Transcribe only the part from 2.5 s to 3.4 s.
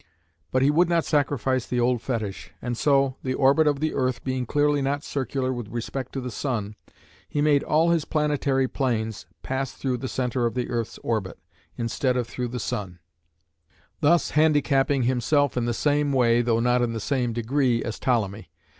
and so, the